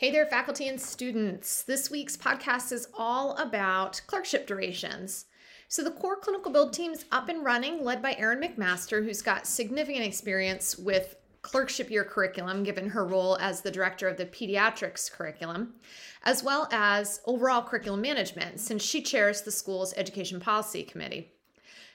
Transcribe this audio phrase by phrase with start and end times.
[0.00, 1.62] Hey there, faculty and students.
[1.62, 5.26] This week's podcast is all about clerkship durations.
[5.68, 9.46] So, the core clinical build team's up and running, led by Erin McMaster, who's got
[9.46, 15.12] significant experience with clerkship year curriculum, given her role as the director of the pediatrics
[15.12, 15.74] curriculum,
[16.22, 21.30] as well as overall curriculum management, since she chairs the school's education policy committee.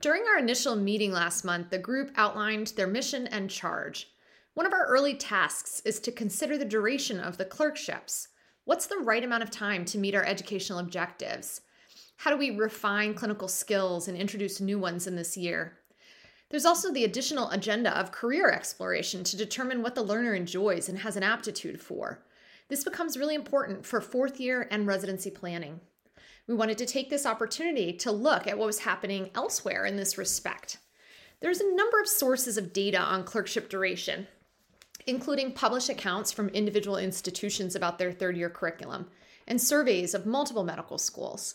[0.00, 4.08] During our initial meeting last month, the group outlined their mission and charge.
[4.54, 8.28] One of our early tasks is to consider the duration of the clerkships.
[8.64, 11.60] What's the right amount of time to meet our educational objectives?
[12.16, 15.78] How do we refine clinical skills and introduce new ones in this year?
[16.50, 20.98] There's also the additional agenda of career exploration to determine what the learner enjoys and
[20.98, 22.24] has an aptitude for.
[22.68, 25.80] This becomes really important for fourth year and residency planning.
[26.46, 30.18] We wanted to take this opportunity to look at what was happening elsewhere in this
[30.18, 30.78] respect.
[31.40, 34.26] There's a number of sources of data on clerkship duration,
[35.08, 39.06] including published accounts from individual institutions about their third year curriculum
[39.46, 41.54] and surveys of multiple medical schools.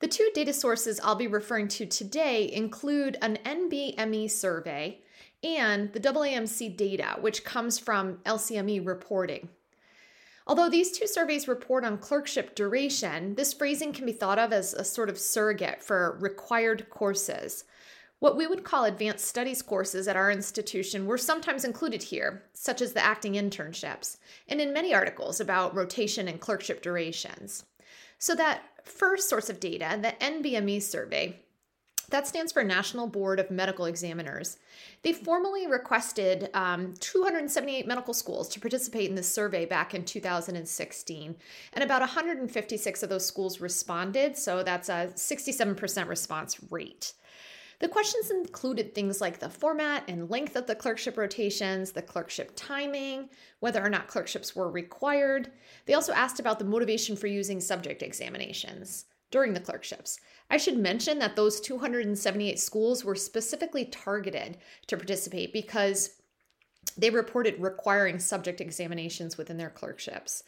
[0.00, 4.98] The two data sources I'll be referring to today include an NBME survey
[5.44, 9.50] and the AAMC data, which comes from LCME reporting.
[10.46, 14.74] Although these two surveys report on clerkship duration, this phrasing can be thought of as
[14.74, 17.64] a sort of surrogate for required courses,
[18.20, 22.80] what we would call advanced studies courses at our institution were sometimes included here, such
[22.80, 27.64] as the acting internships, and in many articles about rotation and clerkship durations.
[28.18, 31.40] So, that first source of data, the NBME survey,
[32.10, 34.58] that stands for National Board of Medical Examiners.
[35.02, 41.36] They formally requested um, 278 medical schools to participate in this survey back in 2016,
[41.72, 47.14] and about 156 of those schools responded, so that's a 67% response rate.
[47.80, 52.52] The questions included things like the format and length of the clerkship rotations, the clerkship
[52.54, 55.50] timing, whether or not clerkships were required.
[55.86, 60.20] They also asked about the motivation for using subject examinations during the clerkships.
[60.50, 66.20] I should mention that those 278 schools were specifically targeted to participate because
[66.98, 70.42] they reported requiring subject examinations within their clerkships.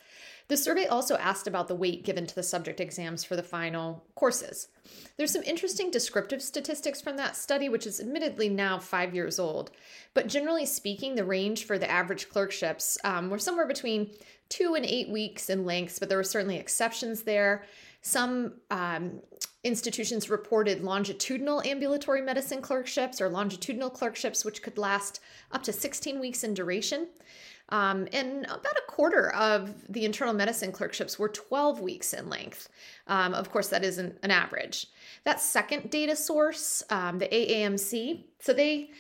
[0.53, 4.05] The survey also asked about the weight given to the subject exams for the final
[4.15, 4.69] courses.
[5.17, 9.71] There's some interesting descriptive statistics from that study, which is admittedly now five years old.
[10.13, 14.11] But generally speaking, the range for the average clerkships um, were somewhere between
[14.51, 17.65] two and eight weeks in length, but there were certainly exceptions there.
[18.03, 19.23] Some um,
[19.65, 25.21] institutions reported longitudinal ambulatory medicine clerkships or longitudinal clerkships, which could last
[25.51, 27.09] up to 16 weeks in duration.
[27.73, 32.69] Um, and about a quarter of the internal medicine clerkships were 12 weeks in length.
[33.07, 34.89] Um, of course, that isn't an average.
[35.25, 38.91] That second data source, um, the AAMC, so they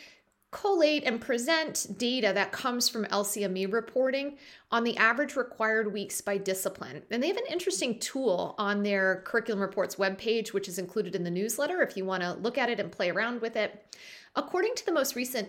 [0.52, 4.36] collate and present data that comes from LCME reporting
[4.70, 7.02] on the average required weeks by discipline.
[7.10, 11.24] And they have an interesting tool on their curriculum reports webpage, which is included in
[11.24, 13.96] the newsletter if you want to look at it and play around with it.
[14.34, 15.48] According to the most recent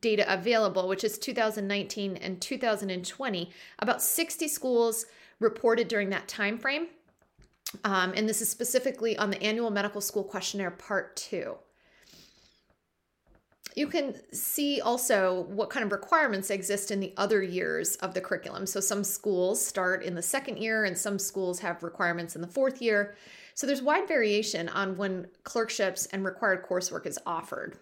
[0.00, 5.06] data available, which is 2019 and 2020, about 60 schools
[5.40, 6.88] reported during that time frame.
[7.82, 11.56] Um, and this is specifically on the annual medical school questionnaire part two.
[13.74, 18.20] You can see also what kind of requirements exist in the other years of the
[18.20, 18.66] curriculum.
[18.66, 22.46] So, some schools start in the second year, and some schools have requirements in the
[22.46, 23.16] fourth year.
[23.54, 27.76] So, there's wide variation on when clerkships and required coursework is offered.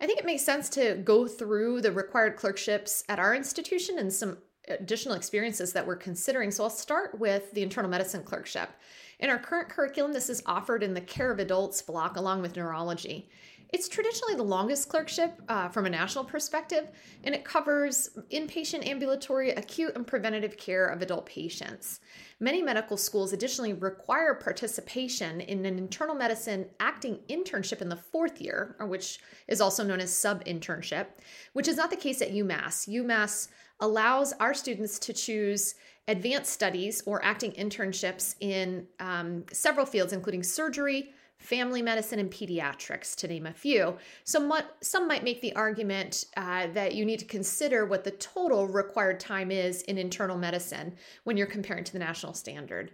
[0.00, 4.12] I think it makes sense to go through the required clerkships at our institution and
[4.12, 4.38] some
[4.68, 6.50] additional experiences that we're considering.
[6.50, 8.70] So I'll start with the internal medicine clerkship.
[9.18, 12.54] In our current curriculum, this is offered in the care of adults block along with
[12.54, 13.28] neurology.
[13.70, 16.90] It's traditionally the longest clerkship uh, from a national perspective,
[17.24, 22.00] and it covers inpatient, ambulatory, acute, and preventative care of adult patients.
[22.40, 28.40] Many medical schools additionally require participation in an internal medicine acting internship in the fourth
[28.40, 29.18] year, which
[29.48, 31.06] is also known as sub internship,
[31.52, 32.88] which is not the case at UMass.
[32.88, 33.48] UMass
[33.80, 35.74] allows our students to choose
[36.08, 43.14] advanced studies or acting internships in um, several fields, including surgery, family medicine, and pediatrics,
[43.16, 43.96] to name a few.
[44.24, 48.66] So, some might make the argument uh, that you need to consider what the total
[48.66, 50.94] required time is in internal medicine
[51.24, 52.92] when you're comparing to the national standard.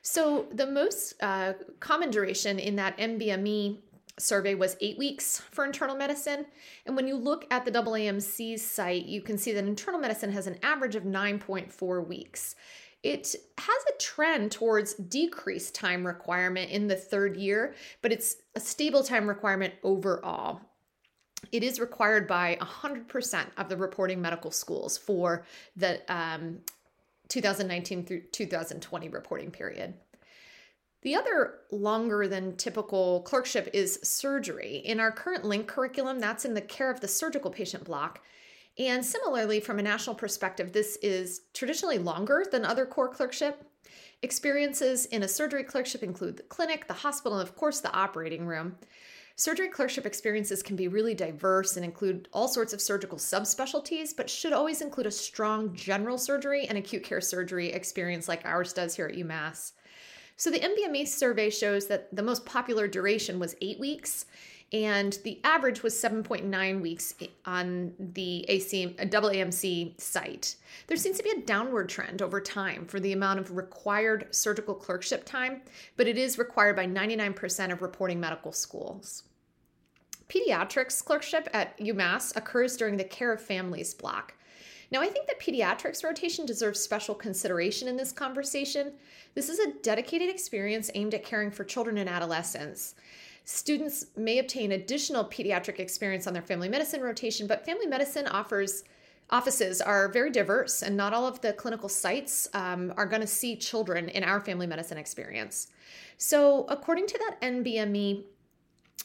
[0.00, 3.78] So, the most uh, common duration in that NBME
[4.18, 6.46] survey was eight weeks for internal medicine.
[6.86, 10.46] And when you look at the AAMC's site, you can see that internal medicine has
[10.46, 12.54] an average of 9.4 weeks.
[13.02, 18.60] It has a trend towards decreased time requirement in the third year, but it's a
[18.60, 20.60] stable time requirement overall.
[21.50, 25.44] It is required by 100% of the reporting medical schools for
[25.74, 26.60] the um,
[27.28, 29.94] 2019 through 2020 reporting period.
[31.02, 34.76] The other longer than typical clerkship is surgery.
[34.84, 38.20] In our current link curriculum, that's in the care of the surgical patient block.
[38.78, 43.64] And similarly, from a national perspective, this is traditionally longer than other core clerkship.
[44.22, 48.46] Experiences in a surgery clerkship include the clinic, the hospital, and of course, the operating
[48.46, 48.76] room.
[49.34, 54.30] Surgery clerkship experiences can be really diverse and include all sorts of surgical subspecialties, but
[54.30, 58.94] should always include a strong general surgery and acute care surgery experience like ours does
[58.94, 59.72] here at UMass.
[60.36, 64.26] So the NBME survey shows that the most popular duration was eight weeks,
[64.72, 67.14] and the average was 7.9 weeks
[67.44, 70.56] on the AC, AAMC site.
[70.86, 74.74] There seems to be a downward trend over time for the amount of required surgical
[74.74, 75.60] clerkship time,
[75.96, 79.24] but it is required by 99% of reporting medical schools.
[80.28, 84.34] Pediatrics clerkship at UMass occurs during the care of families block.
[84.90, 88.92] Now, I think that pediatrics rotation deserves special consideration in this conversation.
[89.34, 92.94] This is a dedicated experience aimed at caring for children and adolescents.
[93.44, 98.84] Students may obtain additional pediatric experience on their family medicine rotation, but family medicine offers
[99.30, 103.26] offices are very diverse, and not all of the clinical sites um, are going to
[103.26, 105.68] see children in our family medicine experience.
[106.18, 108.24] So, according to that NBME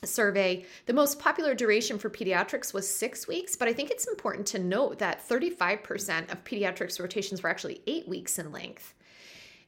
[0.03, 4.45] survey, the most popular duration for pediatrics was six weeks, but I think it's important
[4.47, 8.93] to note that 35% of pediatrics rotations were actually eight weeks in length.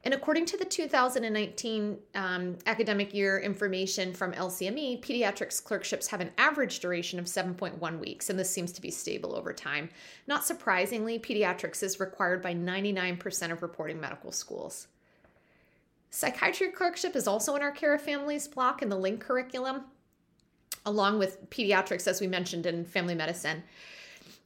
[0.02, 6.30] And according to the 2019 um, academic year information from LCME, pediatrics clerkships have an
[6.38, 9.90] average duration of 7.1 weeks, and this seems to be stable over time.
[10.26, 14.88] Not surprisingly, pediatrics is required by 99% of reporting medical schools.
[16.08, 19.82] Psychiatry clerkship is also in our Care of Families block in the LINK curriculum,
[20.86, 23.62] along with pediatrics, as we mentioned in family medicine.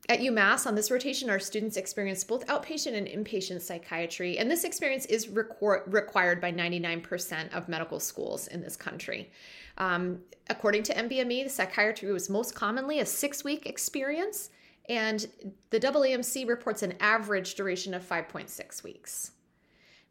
[0.07, 4.65] At UMass, on this rotation, our students experience both outpatient and inpatient psychiatry, and this
[4.65, 9.31] experience is required by 99% of medical schools in this country.
[9.79, 10.21] Um,
[10.51, 14.51] according to NBME, the psychiatry was most commonly a six week experience,
[14.91, 15.27] and
[15.71, 19.31] the AAMC reports an average duration of 5.6 weeks.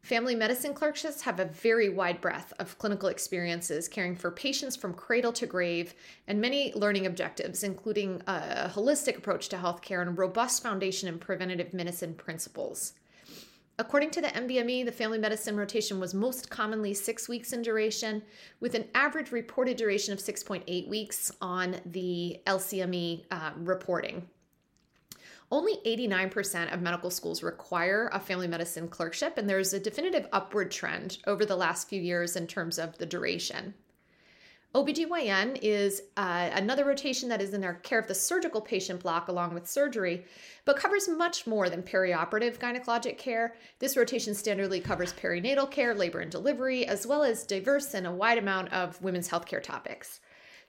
[0.04, 4.92] Family medicine clerkships have a very wide breadth of clinical experiences caring for patients from
[4.92, 5.94] cradle to grave
[6.28, 11.18] and many learning objectives, including a holistic approach to healthcare and a robust foundation in
[11.18, 12.92] preventative medicine principles.
[13.78, 18.22] According to the NBME, the family medicine rotation was most commonly six weeks in duration,
[18.60, 24.28] with an average reported duration of 6.8 weeks on the LCME uh, reporting.
[25.50, 30.70] Only 89% of medical schools require a family medicine clerkship, and there's a definitive upward
[30.70, 33.74] trend over the last few years in terms of the duration.
[34.74, 39.28] OBGYN is uh, another rotation that is in our care of the surgical patient block
[39.28, 40.24] along with surgery,
[40.64, 43.54] but covers much more than perioperative gynecologic care.
[43.78, 48.10] This rotation standardly covers perinatal care, labor and delivery, as well as diverse and a
[48.10, 50.18] wide amount of women's healthcare topics.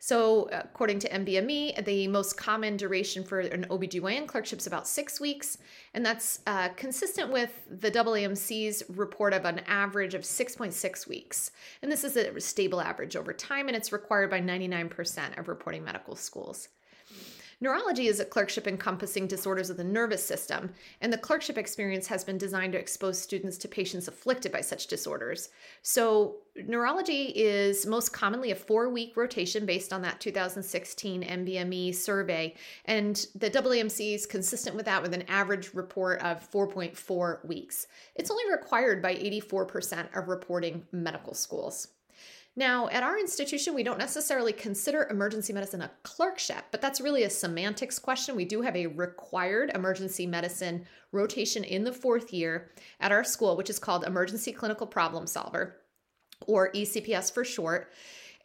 [0.06, 5.20] So, according to NBME, the most common duration for an OBGYN clerkship is about six
[5.20, 5.58] weeks,
[5.96, 11.50] and that's uh, consistent with the AAMC's report of an average of 6.6 weeks.
[11.82, 15.84] And this is a stable average over time, and it's required by 99% of reporting
[15.84, 16.68] medical schools.
[17.62, 22.24] Neurology is a clerkship encompassing disorders of the nervous system, and the clerkship experience has
[22.24, 25.50] been designed to expose students to patients afflicted by such disorders.
[25.82, 32.56] So, neurology is most commonly a four week rotation based on that 2016 NBME survey,
[32.86, 37.88] and the AAMC is consistent with that with an average report of 4.4 weeks.
[38.16, 41.88] It's only required by 84% of reporting medical schools.
[42.58, 47.24] Now, at our institution, we don't necessarily consider emergency medicine a clerkship, but that's really
[47.24, 48.36] a semantics question.
[48.36, 52.72] We do have a required emergency medicine rotation in the fourth year
[53.02, 55.76] at our school, which is called Emergency Clinical Problem Solver,
[56.48, 57.92] or ECPS for short.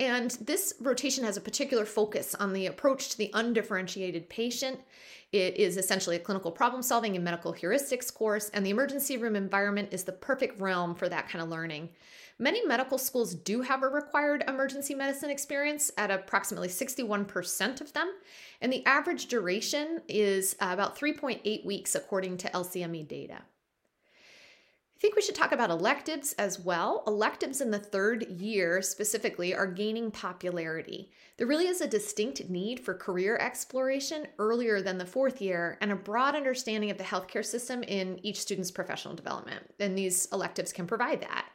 [0.01, 4.81] And this rotation has a particular focus on the approach to the undifferentiated patient.
[5.31, 9.37] It is essentially a clinical problem solving and medical heuristics course, and the emergency room
[9.37, 11.91] environment is the perfect realm for that kind of learning.
[12.41, 18.11] Many medical schools do have a required emergency medicine experience at approximately 61% of them,
[18.63, 23.43] and the average duration is uh, about 3.8 weeks according to LCME data.
[24.15, 27.05] I think we should talk about electives as well.
[27.07, 31.11] Electives in the third year specifically are gaining popularity.
[31.37, 35.93] There really is a distinct need for career exploration earlier than the fourth year and
[35.93, 40.73] a broad understanding of the healthcare system in each student's professional development, and these electives
[40.73, 41.47] can provide that.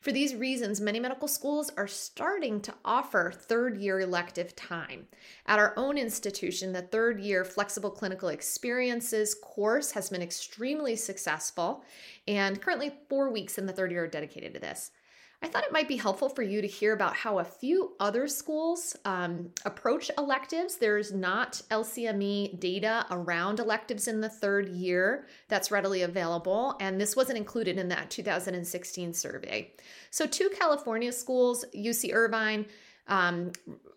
[0.00, 5.08] For these reasons, many medical schools are starting to offer third year elective time.
[5.44, 11.82] At our own institution, the third year flexible clinical experiences course has been extremely successful,
[12.28, 14.92] and currently four weeks in the third year are dedicated to this.
[15.40, 18.26] I thought it might be helpful for you to hear about how a few other
[18.26, 20.76] schools um, approach electives.
[20.76, 27.14] There's not LCME data around electives in the third year that's readily available, and this
[27.14, 29.72] wasn't included in that 2016 survey.
[30.10, 32.66] So, two California schools, UC Irvine,
[33.06, 33.52] um,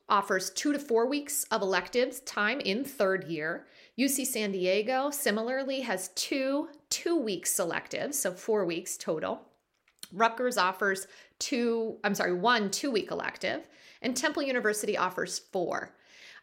[0.08, 3.66] offers two to four weeks of electives time in third year.
[3.98, 9.42] UC San Diego similarly has two two week selectives, so four weeks total.
[10.12, 11.08] Rutgers offers
[11.40, 13.62] two, I'm sorry, one two week elective,
[14.02, 15.94] and Temple University offers four.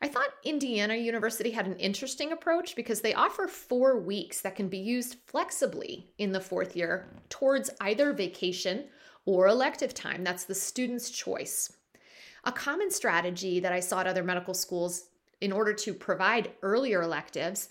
[0.01, 4.69] I thought Indiana University had an interesting approach because they offer four weeks that can
[4.69, 8.85] be used flexibly in the fourth year towards either vacation
[9.25, 10.23] or elective time.
[10.23, 11.73] That's the student's choice.
[12.45, 15.09] A common strategy that I saw at other medical schools
[15.41, 17.69] in order to provide earlier electives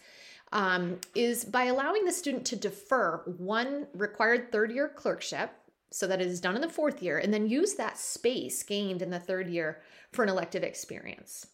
[0.52, 5.52] um, is by allowing the student to defer one required third year clerkship
[5.90, 9.02] so that it is done in the fourth year, and then use that space gained
[9.02, 11.48] in the third year for an elective experience.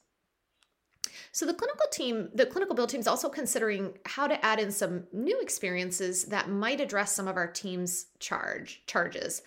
[1.32, 4.72] So the clinical team, the clinical build team is also considering how to add in
[4.72, 9.42] some new experiences that might address some of our team's charge charges.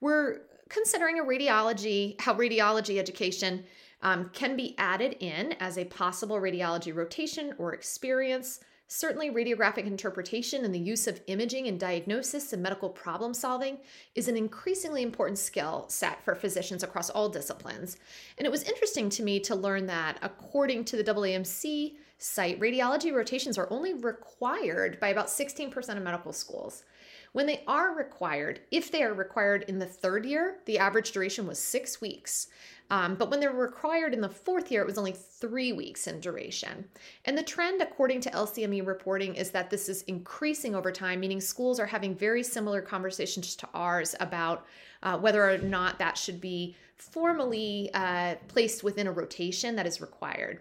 [0.00, 3.64] We're considering a radiology, how radiology education
[4.02, 8.60] um, can be added in as a possible radiology rotation or experience.
[8.86, 13.78] Certainly, radiographic interpretation and the use of imaging in diagnosis and medical problem solving
[14.14, 17.96] is an increasingly important skill set for physicians across all disciplines.
[18.36, 23.12] And it was interesting to me to learn that, according to the AAMC site, radiology
[23.12, 26.84] rotations are only required by about 16% of medical schools.
[27.32, 31.46] When they are required, if they are required in the third year, the average duration
[31.46, 32.46] was six weeks.
[32.90, 36.20] Um, but when they're required in the fourth year, it was only three weeks in
[36.20, 36.84] duration.
[37.24, 41.40] And the trend, according to LCME reporting, is that this is increasing over time, meaning
[41.40, 44.66] schools are having very similar conversations to ours about
[45.02, 50.00] uh, whether or not that should be formally uh, placed within a rotation that is
[50.00, 50.60] required.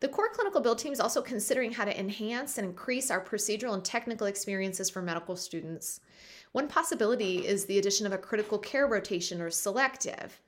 [0.00, 3.72] The core clinical build team is also considering how to enhance and increase our procedural
[3.72, 6.00] and technical experiences for medical students.
[6.52, 10.38] One possibility is the addition of a critical care rotation or selective.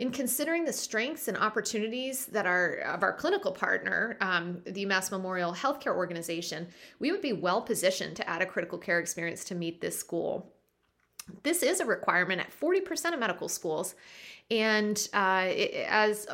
[0.00, 5.10] In considering the strengths and opportunities that are of our clinical partner, um, the UMass
[5.10, 9.54] Memorial Healthcare Organization, we would be well positioned to add a critical care experience to
[9.54, 10.54] meet this goal.
[11.42, 13.94] This is a requirement at 40% of medical schools,
[14.50, 16.26] and uh, it, as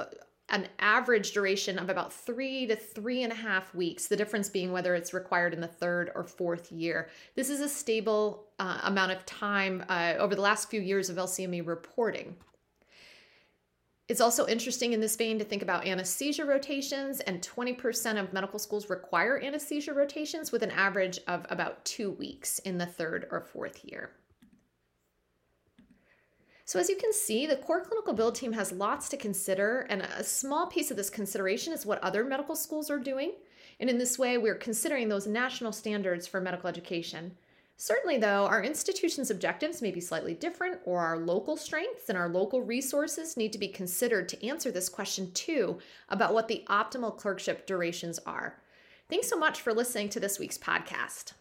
[0.48, 4.70] an average duration of about three to three and a half weeks, the difference being
[4.70, 7.08] whether it's required in the third or fourth year.
[7.34, 11.16] This is a stable uh, amount of time uh, over the last few years of
[11.16, 12.36] LCME reporting.
[14.08, 18.60] It's also interesting in this vein to think about anesthesia rotations, and 20% of medical
[18.60, 23.40] schools require anesthesia rotations with an average of about two weeks in the third or
[23.40, 24.12] fourth year.
[26.66, 30.02] So, as you can see, the core clinical build team has lots to consider, and
[30.02, 33.32] a small piece of this consideration is what other medical schools are doing.
[33.80, 37.36] And in this way, we're considering those national standards for medical education.
[37.78, 42.28] Certainly, though, our institution's objectives may be slightly different, or our local strengths and our
[42.28, 45.78] local resources need to be considered to answer this question too
[46.08, 48.58] about what the optimal clerkship durations are.
[49.10, 51.32] Thanks so much for listening to this week's podcast.